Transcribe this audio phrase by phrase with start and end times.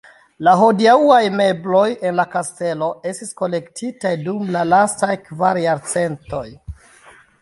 [0.45, 6.45] La hodiaŭaj mebloj en la kastelo estis kolektitaj dum la lastaj kvar jarcentoj.